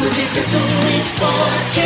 [0.00, 1.80] Notícias do esporte.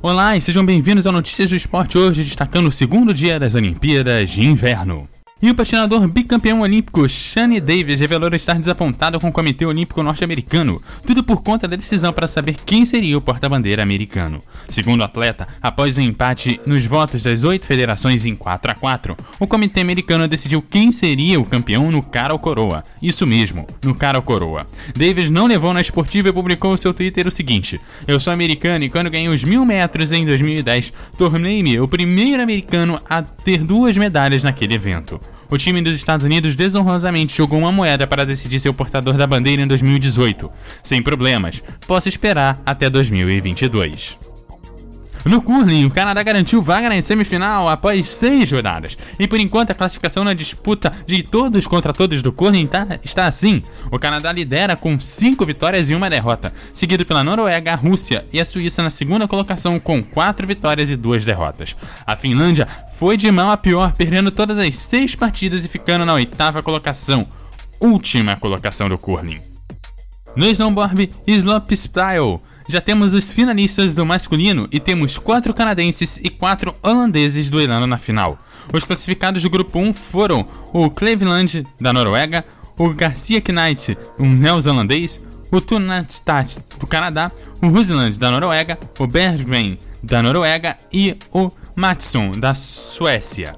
[0.00, 4.30] Olá e sejam bem-vindos ao Notícias do Esporte hoje, destacando o segundo dia das Olimpíadas
[4.30, 5.06] de Inverno.
[5.42, 10.82] E o patinador bicampeão olímpico Shane Davis revelou estar desapontado com o Comitê Olímpico Norte-Americano,
[11.06, 14.42] tudo por conta da decisão para saber quem seria o porta-bandeira americano.
[14.68, 18.74] Segundo o atleta, após o um empate nos votos das oito federações em 4 a
[18.74, 22.84] 4, o Comitê Americano decidiu quem seria o campeão no cara ou coroa.
[23.00, 24.66] Isso mesmo, no cara ou coroa.
[24.94, 28.84] Davis não levou na esportiva e publicou no seu Twitter o seguinte: Eu sou americano
[28.84, 33.96] e quando ganhei os mil metros em 2010, tornei-me o primeiro americano a ter duas
[33.96, 35.18] medalhas naquele evento.
[35.50, 39.26] O time dos Estados Unidos desonrosamente jogou uma moeda para decidir ser o portador da
[39.26, 40.50] bandeira em 2018.
[40.82, 44.30] Sem problemas, posso esperar até 2022.
[45.24, 48.96] No curling, o Canadá garantiu vaga na semifinal após seis rodadas.
[49.18, 53.26] E por enquanto a classificação na disputa de todos contra todos do curling tá, está
[53.26, 53.62] assim.
[53.90, 58.40] O Canadá lidera com cinco vitórias e uma derrota, seguido pela Noruega, a Rússia e
[58.40, 61.76] a Suíça na segunda colocação com quatro vitórias e duas derrotas.
[62.06, 62.66] A Finlândia
[63.00, 67.26] foi de mal a pior, perdendo todas as seis partidas e ficando na oitava colocação,
[67.80, 69.40] última colocação do curling.
[70.36, 76.76] No snowboard, slopestyle já temos os finalistas do masculino e temos quatro canadenses e quatro
[76.82, 78.38] holandeses duelando na final.
[78.70, 82.44] Os classificados do grupo 1 foram o Cleveland, da Noruega,
[82.76, 89.78] o Garcia Knight, um neozelandês, o Tunatstad, do Canadá, o Rusland, da Noruega, o Berggren,
[90.02, 93.56] da Noruega e o Matson, da Suécia.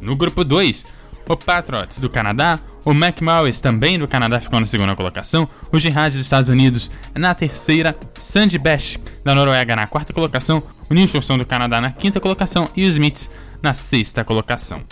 [0.00, 0.86] No grupo 2,
[1.28, 6.14] o Patriots do Canadá, o McMorris também do Canadá ficou na segunda colocação, o Jihad
[6.14, 11.44] dos Estados Unidos na terceira, Sandy Besh da Noruega na quarta colocação, o Nicholson do
[11.44, 13.28] Canadá na quinta colocação e o Smith
[13.60, 14.84] na sexta colocação.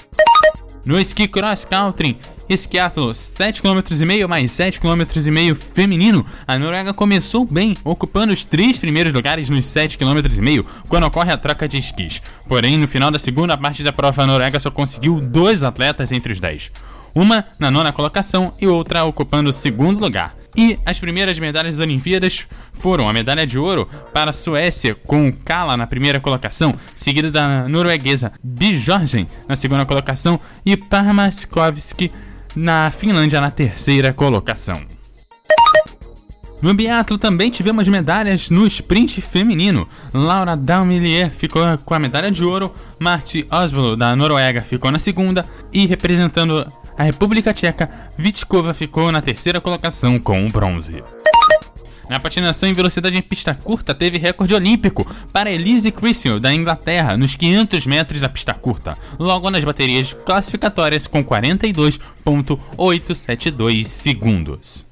[0.84, 2.18] No esqui cross country,
[2.48, 5.02] esquiatlo 7 km mais 7 km
[5.54, 10.18] feminino, a Noruega começou bem, ocupando os três primeiros lugares nos 7 km
[10.88, 12.22] quando ocorre a troca de esquis.
[12.48, 16.32] Porém, no final da segunda parte da prova, a Noruega só conseguiu dois atletas entre
[16.32, 16.72] os 10
[17.14, 20.36] uma na nona colocação e outra ocupando o segundo lugar.
[20.56, 25.32] E as primeiras medalhas das Olimpíadas foram a medalha de ouro para a Suécia, com
[25.32, 32.12] Kala na primeira colocação, seguida da norueguesa Bjorgen na segunda colocação e Parmaskovski
[32.54, 34.82] na Finlândia na terceira colocação.
[36.60, 39.88] No biatlo também tivemos medalhas no sprint feminino.
[40.12, 45.46] Laura Daumilier ficou com a medalha de ouro, Marti Osvalo da Noruega ficou na segunda
[45.72, 46.66] e representando
[46.98, 51.00] a República Tcheca, Vitkova ficou na terceira colocação com o bronze.
[52.08, 57.16] Na patinação em velocidade em pista curta, teve recorde olímpico para Elise Criswell, da Inglaterra,
[57.16, 64.88] nos 500 metros da pista curta, logo nas baterias classificatórias com 42,872 segundos.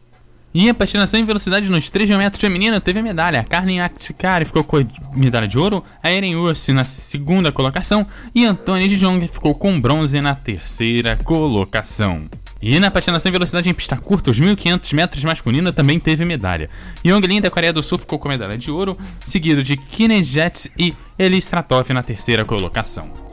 [0.59, 3.44] E a patinação em velocidade nos 3 metros feminino teve medalha.
[3.44, 8.47] Carmen Aktikari ficou com a medalha de ouro, a Eren Ursi na segunda colocação e
[8.47, 12.27] Antônia de Jong ficou com bronze na terceira colocação.
[12.60, 16.70] E na patinação em velocidade em pista curta, os 1500 metros masculino também teve medalha.
[17.04, 18.96] Yonglin da Coreia do Sul ficou com medalha de ouro,
[19.26, 23.26] seguido de Kinejets e Eli Stratov na terceira colocação.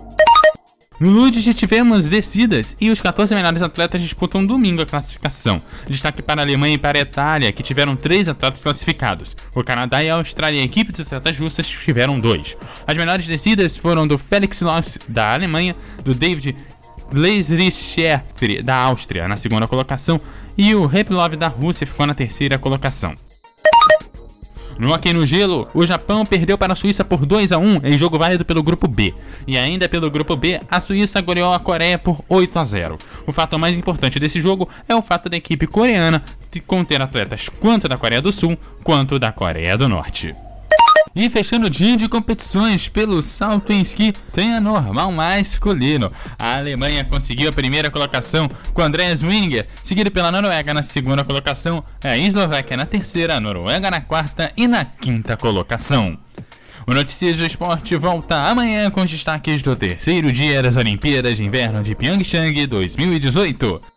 [0.99, 5.61] No Ludes tivemos descidas e os 14 melhores atletas disputam domingo a classificação.
[5.87, 9.35] Destaque para a Alemanha e para a Itália, que tiveram três atletas classificados.
[9.55, 12.55] O Canadá e a Austrália, a equipe de atletas russas, tiveram dois.
[12.85, 16.55] As melhores descidas foram do Felix Loss, da Alemanha, do David
[17.11, 18.23] Gleisricher,
[18.63, 20.19] da Áustria, na segunda colocação,
[20.57, 23.15] e o Replov da Rússia ficou na terceira colocação.
[24.77, 27.97] No hockey no gelo, o Japão perdeu para a Suíça por 2 a 1 em
[27.97, 29.13] jogo válido pelo grupo B.
[29.45, 32.97] E ainda pelo grupo B, a Suíça goleou a Coreia por 8 a 0.
[33.27, 36.23] O fato mais importante desse jogo é o fato da equipe coreana
[36.65, 40.33] conter atletas quanto da Coreia do Sul quanto da Coreia do Norte.
[41.15, 46.11] E fechando o dia de competições pelo salto em esqui, tem a normal masculino.
[46.39, 51.83] A Alemanha conseguiu a primeira colocação com Andreas Winger, seguido pela Noruega na segunda colocação,
[52.03, 56.17] a Eslováquia na terceira, a Noruega na quarta e na quinta colocação.
[56.87, 61.43] O Notícias do Esporte volta amanhã com os destaques do terceiro dia das Olimpíadas de
[61.43, 63.92] Inverno de Pyeongchang 2018.